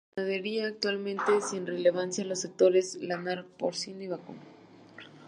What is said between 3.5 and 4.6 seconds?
porcino y vacuno.